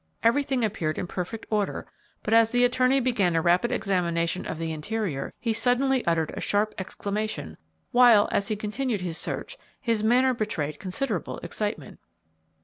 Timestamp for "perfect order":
1.05-1.85